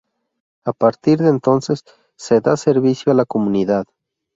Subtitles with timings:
[0.65, 1.83] A partir de entonces
[2.15, 3.85] se da servicio a la comunidad.